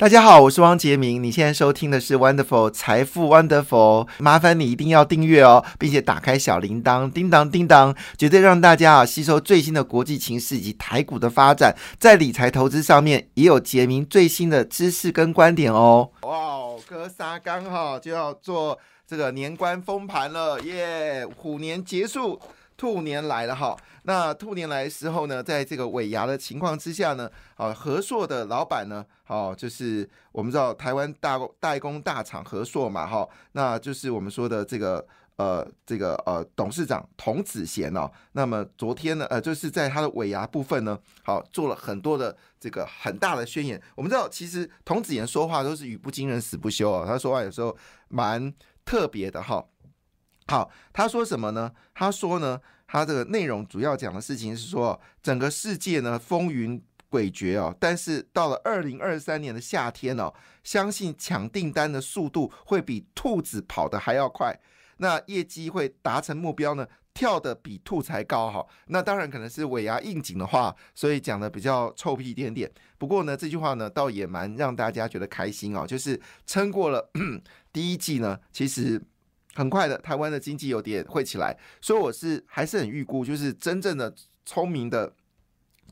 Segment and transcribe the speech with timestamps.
[0.00, 1.22] 大家好，我是汪杰明。
[1.22, 16.10] 你现在收听的是 Wonderful 财富 Wonderful，麻烦你一定要订阅哦，并且打开小铃铛，叮当叮当，绝对让大家啊吸收最新的国际情势以及台股的发展，在理财投资上面也有杰明最新的知识跟观点哦。
[16.22, 21.26] 哇，哥仨刚好就要做这个年关封盘了耶！
[21.36, 22.40] 虎年结束，
[22.80, 23.76] 兔年来了哈。
[24.04, 38.10] 那兔年来的时候呢，在这个尾牙的情况之下呢，啊，和硕的老板呢，哦，就是我们知道台湾大代工大厂和硕嘛，哈，那就是我们说的这个呃，这个呃，董事长童子贤哦。
[38.32, 43.78] 那么昨天呢，呃，就是在他的尾牙部分呢，好做了很多的这个很大的宣言。
[43.94, 47.76] 我们知道，其实童子贤说话都是语不惊人死不休哦，他说话有时候
[48.08, 48.50] 蛮
[48.86, 49.62] 特别的哈。
[50.50, 51.70] 好，他说什么呢？
[51.94, 52.60] 他说呢。
[52.92, 64.58] 他这个内容主要讲的事情是说，整个世界呢风云诡谲哦，但是到了二零二三年的夏天哦，相信抢订单的速度会比兔子跑得还要快，
[64.96, 68.66] 那业绩会达成目标呢，跳得比兔才高哈。
[68.88, 72.68] 那当然可能是尾牙应景的话，所以讲的比较臭屁一点点。
[72.98, 77.08] 不过呢，这句话呢倒也蛮让大家觉得开心哦，就是撑过了
[77.72, 79.00] 第一季呢，其实。
[79.54, 84.14] 很快的，台湾的经济有点会起来，所以我是还是很预估，就是真正的
[84.46, 85.12] 聪明的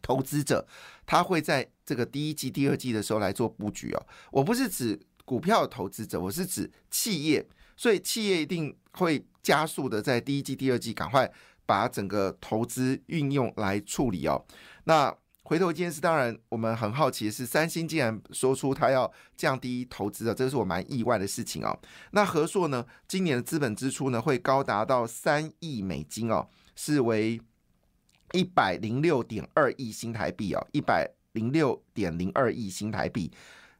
[0.00, 0.67] 投资者，
[1.05, 4.06] 他会在这个第一季、第二季的时候来做布局哦。
[4.31, 7.45] 我不是指股票投资者，我是指企业，
[7.77, 11.31] 所以企业一定会加速的在第一季、第二季赶快
[11.67, 14.45] 把整个投资运用来处理哦。
[14.84, 15.15] 那
[15.49, 21.81] 回头一件事，当然我们很好奇的是，三星竟然说出他要降低投资的，这个是我蛮意外的事情哦。
[22.11, 26.47] 那和硕呢，今年的资本支出呢会高达到三亿美金哦，
[26.77, 27.41] 是为
[28.33, 33.33] 一百零六点二亿新台币哦，一百零六点零二亿新台币。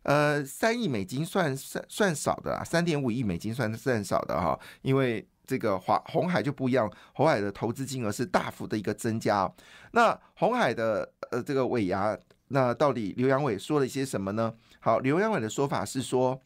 [0.05, 5.28] 呃，三亿美金算算算少的啦，三点五亿美金算算少的哈，因为。
[5.48, 9.50] 这个华红海就不一样，红海的投资金额是大幅的一个增加。
[9.92, 12.16] 那红海的呃这个尾牙，
[12.48, 14.53] 那到底刘阳伟说了一些什么呢？
[14.78, 16.38] 好，刘阳伟的说法是说，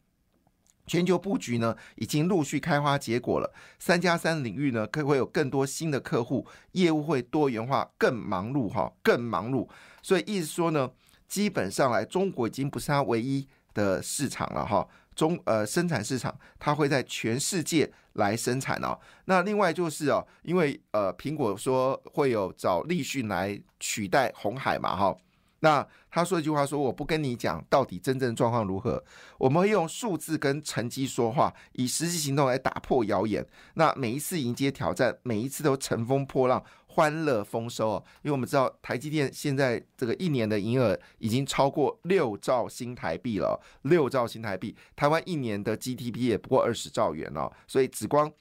[0.87, 9.67] 全球布局呢已经陆续开花结果了，三加三领域呢可会有更多新的客户，业务会多元化，更忙碌哈，更忙碌。
[10.01, 10.89] 所以意思说呢，
[11.27, 14.87] 基本上来中国已经不是他唯一的市场了哈。
[15.15, 18.97] 中呃生产市场，它会在全世界来生产哦。
[19.25, 25.15] 那另外就是哦，因为呃苹果说会有找立讯来取代红海嘛哈。
[25.59, 29.01] 那他说一句话说：“我不跟你讲到底真正状况如何，
[29.37, 33.47] 我们会用数字跟成绩说话，以实际行动来打破谣言。
[33.75, 36.61] 那每一次迎接挑战，每一次都乘风破浪。”
[36.93, 48.31] 欢乐丰收哦，因为我们知道台积电现在这个一年的营业额已经超过六兆新台币了，六兆新台币，台湾一年的 GDP 也不过二十兆元哦，所以紫光，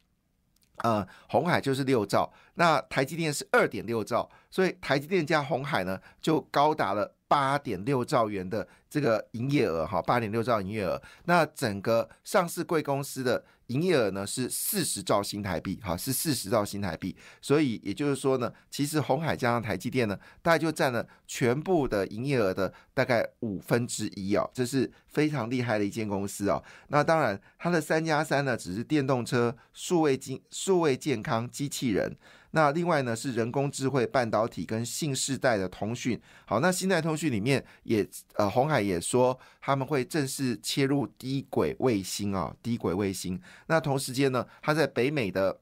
[0.83, 13.43] 呃，红海就是六兆，那台积电是二点六兆，所以台积电加红海呢就高达了八点六兆元的这个营业额哈，八点六兆营业额，那整个上市贵公司的。
[13.72, 26.62] 营业额呢是四十兆新台币，哈，是四十兆新台币，所以也就是说呢，其实红海加上台积电呢，大概就占了全部的营业额的大概五分之一哦，这是非常厉害的一间公司哦。
[26.88, 32.16] 那当然，它的三加三呢，只是电动车、数位经、数位健康、机器人。
[32.53, 36.19] 那另外呢是人工智慧、半导体跟新世代的通讯。
[36.47, 43.39] 好，那新代通讯里面也呃，红海也说他们会正式切入低轨卫星啊，低轨卫星。
[43.67, 45.59] 那同时间呢，它在北美的。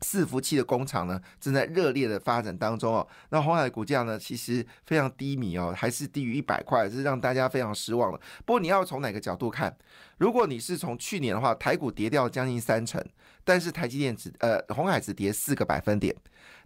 [0.00, 3.06] 伺服器的工厂呢，正在热烈的发展当中哦。
[3.28, 8.18] 那红海股价呢，其实非常低迷哦，还是低于一百块，是让大家非常失望的。
[8.44, 9.76] 不过你要从哪个角度看？
[10.18, 13.02] 如果你是从去年的话，台股跌掉将近三成，
[13.44, 16.14] 但是台积电只呃红海只跌四个百分点。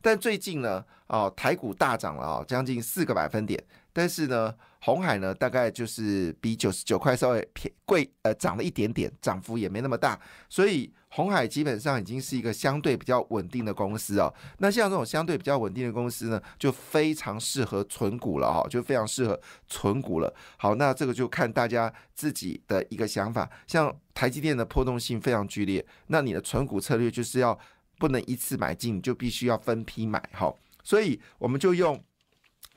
[0.00, 3.62] 但最近呢，哦台股大涨了啊，将近四个百分点。
[3.92, 14.32] 但是呢，红海呢，大概就是比九十九块稍微偏贵，呃，涨了一点点，涨幅也没那么大，所以红海基本上已经是一个相对比较稳定的公司哦。
[14.58, 20.34] 那像这种相对比较稳定的公司呢，就非常适合存股了哈，就非常适合存股了。
[20.56, 23.48] 好，那这个就看大家自己的一个想法。
[23.68, 27.56] 像台积电的波动性非常剧烈，那你的存股策略就是要
[28.00, 30.52] 不能一次买进，就必须要分批买哈。
[30.82, 32.02] 所以我们就用。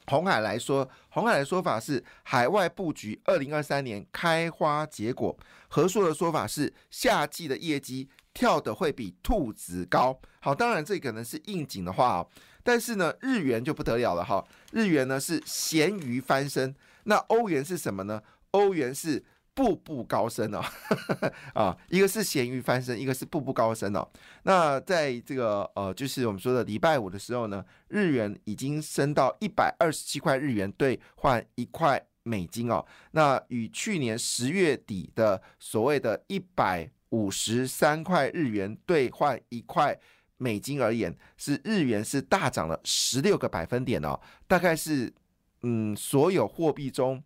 [0.09, 5.37] 红海来说，红海的说法是海外布局，二零二三年开花结果。
[5.67, 8.07] 和硕的说法是夏季的业绩
[8.37, 10.19] 跳的会比兔子高。
[10.41, 12.29] 好，当然这可能是应景的话哦，
[12.61, 14.45] 但是呢，日元就不得了了哈。
[14.71, 16.75] 日元呢是咸鱼翻身，
[17.05, 18.21] 那欧元是什么呢？
[18.51, 19.25] 欧元是
[19.55, 20.63] 步步高升哦，
[21.55, 24.07] 啊，一个是咸鱼翻身，一个是步步高升哦。
[24.43, 32.85] 那在这个呃，就是我们说的礼拜五的时候呢，日元已经升到一百二十七块日元兑换一块美金哦。
[33.13, 39.99] 那与去年十月底的所谓的一百五十三块日元兑换一块
[40.37, 45.13] 美金而言，是日元是大涨了十六个百分点哦，大概是
[45.61, 47.23] 嗯所有货币中。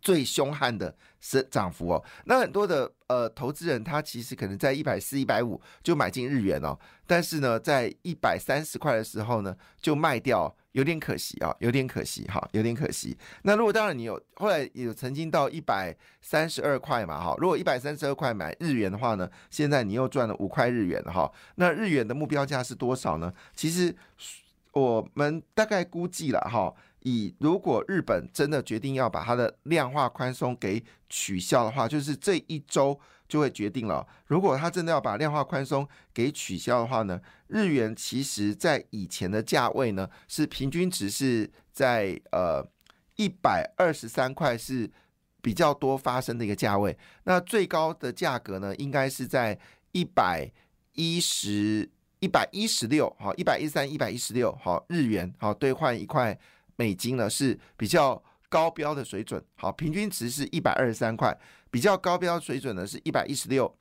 [0.00, 6.76] 最凶悍的是涨幅哦，那很多的呃投资人他其实可能在一百四、一百五就买进日元哦，
[7.06, 13.16] 但是呢，在一百三十块的时候呢就卖掉，有点可惜啊，有点可惜哈，有点可惜。
[13.42, 23.32] 那如果当然你有后来有曾经到一百三十二块嘛哈，如果一百三十二块买日元的话呢，现在你又赚了五块日元哈，那日元的目标价是多少呢？
[23.54, 23.94] 其实
[24.72, 26.74] 我们大概估计了哈。
[27.04, 32.96] 以如果日本真的决定要把它的量化宽松给取消的话，就是这一周
[33.32, 34.06] 就会决定了。
[34.26, 42.62] 如果他真的要把量化宽松给取消的话呢，日元其实在以前的价位呢是平均值是在呃
[43.16, 44.90] 一百二十三块是
[45.40, 46.94] 比较多发生的一个价位，
[47.24, 49.58] 那最高的价格呢应该是在
[49.92, 50.46] 一百
[50.92, 51.88] 一十
[52.20, 56.38] 一百一十六好一百一三一百一十六好日元好兑换一块。
[56.76, 58.20] 美金呢是比较
[58.52, 61.34] 高标的水准，好，平均值是一百二十三块，
[61.70, 63.74] 比较高标水准呢是一百一十六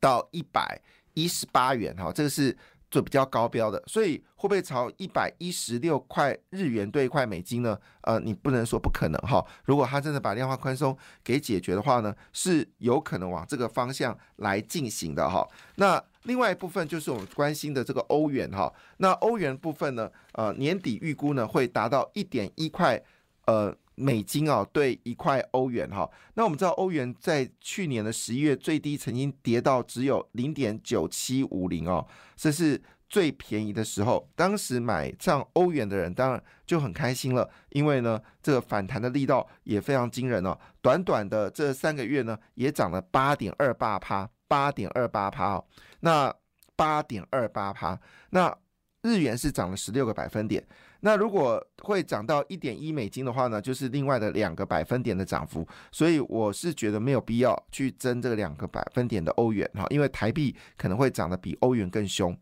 [0.00, 0.82] 到一百
[1.14, 2.56] 一十八元，哈，这个是
[2.90, 7.78] 做比较高标的，所以会不会朝一百一十六块日元兑一块美金呢？
[8.00, 15.46] 呃，你不能说不可能，哈，如果他真的把量化宽松给解决的话呢，是有可能往这个方向来进行的，哈，
[15.76, 16.02] 那。
[16.24, 23.02] 另外一部分就是我们关心的这个欧元哈，那欧元部分呢，呃，年底预估呢会达到一点一块
[23.48, 26.08] 呃美金啊，对一块欧元哈。
[26.34, 32.06] 那我们知道欧元在去年的十一月最低曾经跌到只有零点九七五零哦，
[32.36, 34.28] 这是最便宜的时候。
[34.36, 44.28] 当时买上欧元的人当然就很开心了，因为呢这个反弹的力道也非常惊人哦，短短的这三个月呢也涨了八点二八趴。
[44.50, 45.64] 八点二八趴哦，
[46.00, 46.34] 那
[46.74, 48.56] 八点二八趴，那
[49.02, 50.66] 日元是涨了十六个百分点。
[51.00, 55.66] 那如果会涨到一点一美金的话呢，就是另外的两个百分点的涨幅。
[55.92, 62.36] 所以我是觉得没有必要去争这个两个百分点的欧元哈，因为台币可能会涨得比欧元更凶。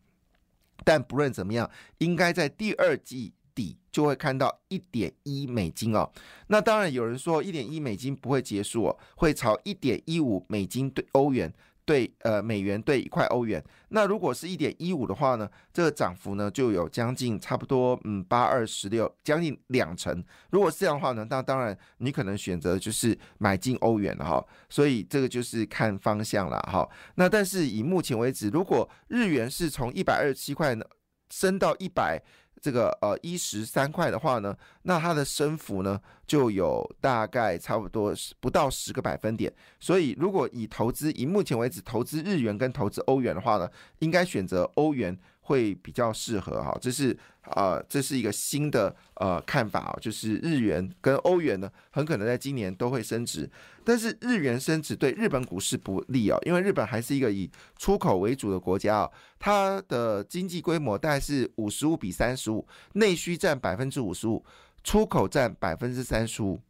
[0.85, 6.11] 但不论怎么样，应该在第二季底就会看到一点一美金哦。
[6.49, 11.53] 那当然有人说一点一美金不会结束哦，会朝一点一五美金对欧元。
[11.87, 20.23] 对，呃，美元兑一块欧元，那如果是一点一五的话呢，这个涨幅呢就有将近差不多，嗯，八二十六，将近两成。
[20.51, 24.45] 如果是这样的话呢，那当然你可能选择就是买进欧元了哈。
[24.69, 26.87] 所以这个就是看方向了哈。
[27.15, 30.85] 那但是以目前为止，如果日元是从一百二十七块呢
[31.31, 32.21] 升到一百。
[32.61, 43.69] 这个呃一十三块的话呢，那它的升幅呢就有大概差不多不到十个百分点，所以如果以投资以目前为止投资日元跟投资欧元的话呢，
[44.01, 45.17] 应该选择欧元。
[45.47, 47.17] 会比较适合哈，这是
[47.55, 53.49] 呃，这是一个新的呃看法哦，就是日元跟欧元呢，很可能在今年都会升值，
[53.85, 57.49] 但是日元升值对日本股市不利哦，因为日本还是一个以
[57.79, 64.45] 出口为主的国家哦，它的经济规模大概是五十五比三十五，内需占百分之五十五，
[64.83, 66.61] 出口占百分之三十五，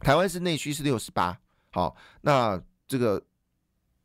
[0.00, 1.38] 台湾是内需是六十八，
[1.70, 3.22] 好，那这个。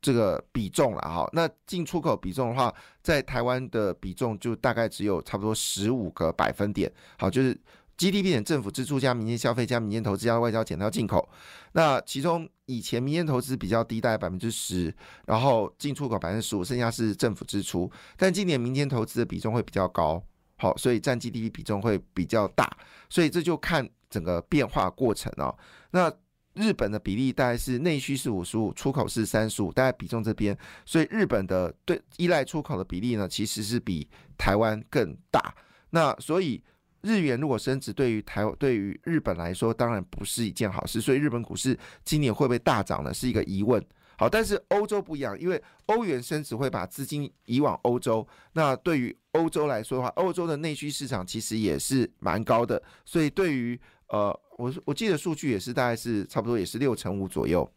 [0.01, 6.91] 这个比重了哈，那进出口比重的话，在台湾的比重就大概只有差不多十五个百分点。
[7.18, 7.60] 好，就是
[7.98, 11.27] GDP 减政府支出加民间消费加民间投资加外交减掉进口。
[11.74, 14.94] 那其中以前民间投资比较低，大概百分之十，
[15.25, 17.91] 然后进出口百分之十五，剩下是政府支出。
[18.15, 20.24] 但今年民间投资的比重会比较高，
[20.58, 22.72] 好，所以占 GDP 比重会比较大。
[23.10, 25.53] 所以这就看整个变化过程哦。
[25.91, 26.10] 那
[26.56, 35.53] 日本的比例大概是内需是五十五，出口是三十五，大概比重这边，所以日本的对依赖出口的比例呢，其实是比台湾更大。
[35.91, 36.62] 那所以
[37.01, 41.00] 日元如果升值，对于台对于日本来说，当然不是一件好事。
[41.00, 43.13] 所以日本股市今年会不会大涨呢？
[43.13, 43.84] 是一个疑问。
[44.18, 48.27] 好，但是欧洲不一样，因为欧元升值会把资金移往欧洲。
[48.51, 57.69] 那对于欧洲来说的话，欧洲的内需市场其实也是蛮高的，所以对于呃，我我记得数据也是大概是差不多也是六成五左右。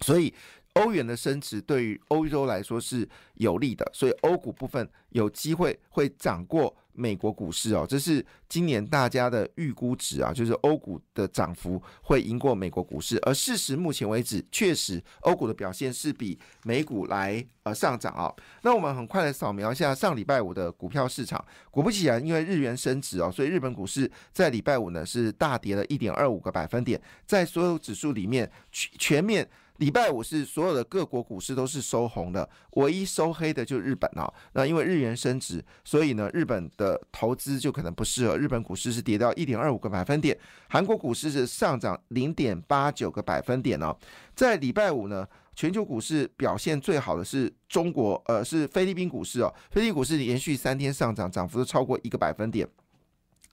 [0.00, 0.32] 所以。
[0.74, 13.18] 欧元的升值对于欧洲来说是有利的，所以欧股部分有机会会涨过美国股市哦，这是今年大家的预估值啊，就是欧股的涨幅会赢过美国股市。
[13.22, 18.32] 而事实目前为止，确实欧股的表现是比美股来呃上涨啊。
[18.62, 29.48] 那我们很快的扫描一下上礼拜五的股票市场，果不其然，因为日元升值哦，所以日本股市在礼拜五呢是大跌了一点二五个百分点，在所有指数里面全全面。
[29.78, 34.32] 礼拜五是所有的各国股市都是收红的，唯一收黑的就是日本啊。
[34.52, 38.38] 那因为日元升值，所以呢，日本的投资就可能不适合。
[38.38, 40.38] 日本股市是跌到一点二五个百分点，
[40.68, 43.96] 韩国股市是上涨零点八九个百分点哦。
[44.36, 45.26] 在礼拜五呢，
[45.56, 49.52] 全球股市表现最好的是中国，呃，是菲律宾股市哦。
[49.72, 52.68] 菲律宾股市连续三天上涨，涨幅都超过一个百分点。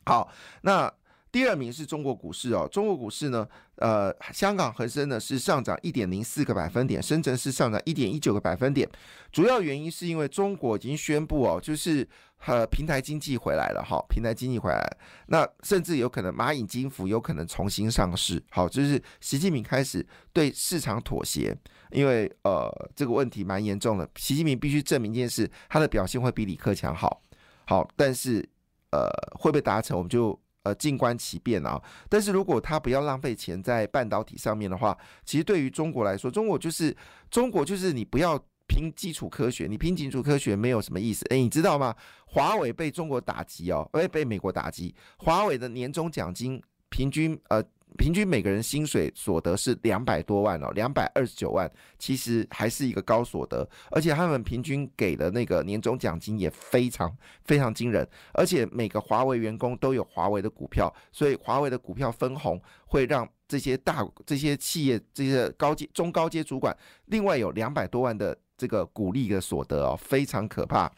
[0.06, 0.94] 好，那。
[1.32, 8.90] 第二名是中国股市哦，中国股市呢，呃，香港恒生呢是上涨一点零四个百分点，深圳是上涨一点一九个百分点。
[9.32, 12.06] 主要原因是因为中国已经宣布哦，就是
[12.46, 14.98] 呃平台经济回来了哈，平台经济回来，
[15.28, 18.44] 那甚至有可能蚂蚁金服有可能重新上市。
[18.50, 21.58] 好，就是习近平开始对市场妥协，
[21.92, 27.22] 因为呃这个问题蛮严重的，习近平必须证明一件事，他的表现会比李克强好。
[27.66, 28.46] 好，但是
[28.92, 29.08] 呃
[29.40, 30.38] 会不会达成，我们就。
[30.64, 31.82] 呃，静观其变啊！
[32.08, 36.96] 但是如果他不要浪费钱在半导体上面的话，其实对于中国来说，中国就是
[37.30, 38.38] 中国就是你不要
[38.68, 41.26] 拼基础科学，你拼基础科学没有什么意思。
[41.30, 41.96] 诶，你知道吗？
[42.26, 47.64] 华为被中国打击哦，诶，被美国打击，华为的年终奖金平均呃。
[47.98, 51.70] 平均每个人薪水所得是两百多万哦，两百二十九万，
[52.00, 66.76] 其实还是一个高所得，而且他们平均给的那个年终奖金也非常非常惊人，而且每个华为员工都有华为的股票，所以华为的股票分红会让这些大这些企业这些高阶中高阶主管
[67.08, 70.92] 另外有两百多万的这个股利的所得哦，非常可怕。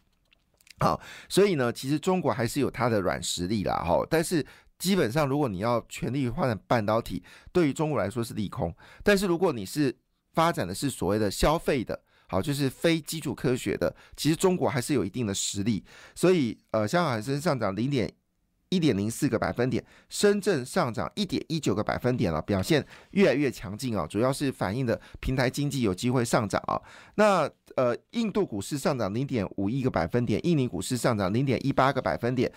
[0.80, 4.46] 好，所以呢，其实中国还是有它的软实力啦，哈，但是。
[4.84, 7.24] 基本上，如果你要全力发展半导体，
[7.54, 8.75] 对于中国来说是利空。
[9.02, 9.96] 但是，如果你是
[10.34, 11.98] 发展的是所谓的消费的，
[12.28, 15.82] 好，就是非基础科学的，其实中国还是有一定的实力。
[16.13, 18.12] 所以，呃，香港恒生上涨零点
[18.68, 24.06] 一点零四个百分点，深圳上涨一点一九个百分点了，表现越来越强劲啊！
[24.06, 26.82] 主要是反映的平台经济有机会上涨啊。
[27.16, 32.52] 那呃，印度股市上涨零点五一个百分点，印尼股市上涨零点一八个百分点。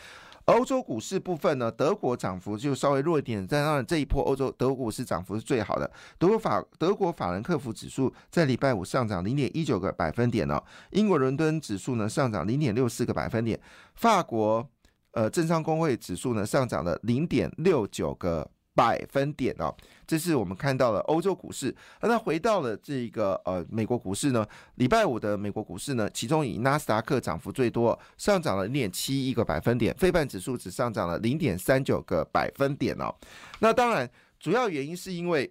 [0.46, 5.90] 欧洲股市部分呢，德国涨幅就稍微弱一点，但当然这一波欧洲德国股市涨幅是最好的。
[6.18, 10.62] 德国法德国法兰克福指数在礼拜五上涨零点一九个百分点哦，
[10.92, 13.60] 英国伦敦指数呢上涨零点六四个百分点，
[13.94, 14.68] 法国
[15.12, 18.50] 呃政商工会指数呢上涨了零点六九个。
[18.76, 19.74] 百分点哦，
[20.06, 21.74] 这是我们看到了欧洲股市。
[22.02, 33.12] 那回到了这个呃美国股市呢，礼拜五的美国股市呢，其中以纳斯达克涨幅最多，上涨了零点七一个百分点，非半指数只上涨了零点三九个百分点哦。
[33.60, 35.50] 那当然，主要原因是因为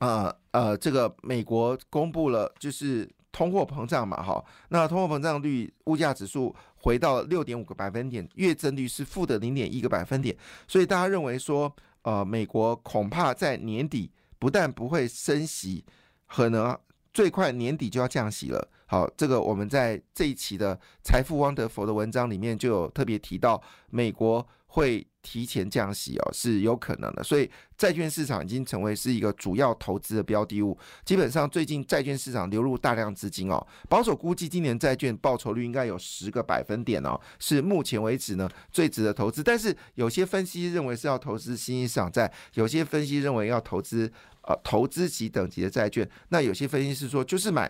[0.00, 10.36] 呃呃，这个美国公布了就是通货膨胀嘛，哈，那通货膨胀率物价指数回到六点五个百分点，月增率是负的零点一个百分点，
[10.68, 11.74] 所以大家认为说。
[12.06, 15.84] 呃，美国恐怕在年底不但不会升息，
[16.28, 16.78] 可能
[17.12, 18.68] 最快年底就要降息了。
[18.86, 23.60] 好，这个我们在这一期的财富汪德福的文章里面就有特别提到，
[23.90, 24.46] 美国
[24.76, 25.06] 会。
[25.26, 30.78] 提前降息哦是有可能的，所以债券市场已经成为是一个主要投资的标的物。
[31.04, 39.42] 基本上最近债券市场流入大量资金哦，保守估计今年债券报酬率应该有十个百分点哦，是目前为止呢最值得投资。
[39.42, 44.08] 但是有些分析认为是要投资新兴市场债，有些分析认为要投资
[44.42, 47.68] 呃投资级等级的债券，那有些分析是说就是买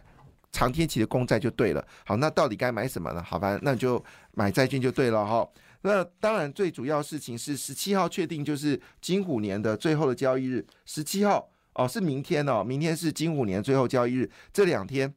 [0.53, 1.83] 长天期的公债就对了。
[2.05, 3.23] 好，那到底该买什么呢？
[3.23, 5.49] 好吧，那就买债券就对了哈。
[5.83, 10.67] 那当然，最主要事情是十七号确定就是金虎年的最后的交易日。
[10.85, 14.31] 十七号哦，是明天哦，明天是金虎年最后交易日。
[14.53, 15.15] 这两天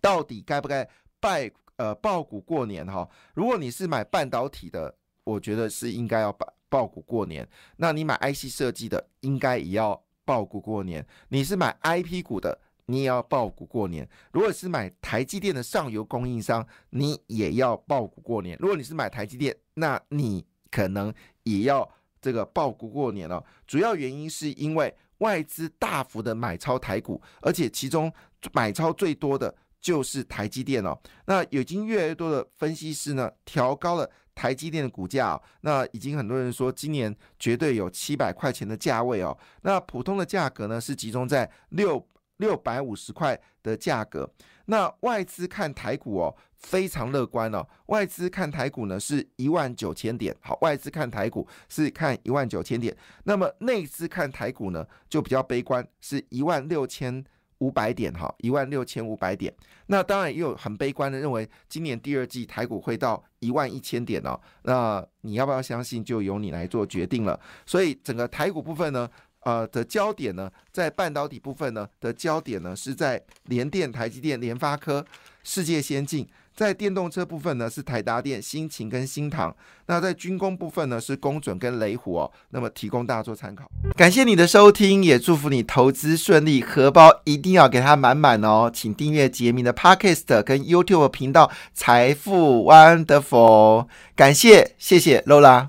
[0.00, 0.88] 到底该不该
[1.20, 3.08] 拜呃爆股过年哈？
[3.34, 4.94] 如果你是买半导体的，
[5.24, 7.48] 我觉得是应该要爆爆股过年。
[7.76, 11.06] 那你买 IC 设计的，应该也要爆股过年。
[11.28, 12.58] 你是买 IP 股的？
[12.90, 14.08] 你也要爆股过年。
[14.32, 18.56] 如果是买台积电的上游供应商，你也要爆股过年。
[18.60, 21.86] 如果你是买台积电，那你可能也要
[22.20, 23.44] 这个爆股过年了。
[23.66, 28.10] 主要原因是因为外资大幅的买超台股，而且其中
[28.52, 30.98] 买超最多的就是台积电哦。
[31.26, 35.38] 那已经越来越多的分析师呢，调高了台积电的股价。
[35.60, 39.36] 那已经很多人说，今年绝对有七百块钱的价位哦。
[39.60, 42.02] 那普通的价格呢，是集中在六。
[42.38, 44.28] 六百五十块的价格。
[44.70, 47.66] 那外资看台股哦，非常乐观哦。
[47.86, 52.94] 外资看台股呢是一万九千点，好，外资看台股是看一万九千点。
[53.24, 57.24] 那么内资看台股呢就比较悲观，是一万六千
[57.60, 59.52] 五百点，哈，一万六千五百点。
[59.86, 64.38] 那当然也有很悲观的认为，今年第二季台股会到一万一千点哦。
[64.64, 67.40] 那你要不要相信，就由你来做决定了。
[67.64, 69.08] 所以整个台股部分呢？
[69.44, 75.04] 呃的焦点呢，在半导体部分呢的焦点呢是在联电、台积电、联发科、
[75.42, 79.50] 世界先进；在电动车部分呢是台达电、新秦跟新唐；
[79.86, 82.30] 那在军工部分呢是工准跟雷虎哦。
[82.50, 83.70] 那么提供大家做参考。
[83.96, 88.70] 感谢你的收听，也祝福你投资顺利，荷包一定要给它满满哦。
[88.72, 93.86] 请订阅杰明的 Podcast 跟 YouTube 频道财富 Wonderful。
[94.14, 95.68] 感谢，谢谢 Lola。